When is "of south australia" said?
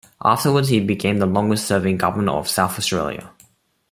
2.31-3.29